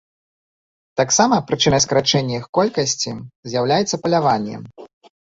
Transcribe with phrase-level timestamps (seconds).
[1.01, 3.13] Таксама прычынай скарачэння іх колькасці
[3.51, 4.57] з'яўляецца паляванне.